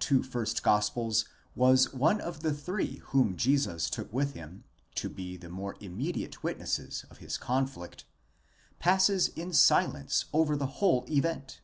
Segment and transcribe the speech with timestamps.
[0.00, 1.24] 641 two first gospels
[1.56, 4.62] was one of the three whom Jesus took with him,
[4.94, 8.04] to be the more immediate witnesses of his conflict,
[8.78, 11.62] passes in silence over the whole event?